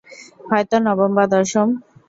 হয়তো 0.49 0.75
নবম 0.85 1.11
বা 1.17 1.25
দশম। 1.33 1.67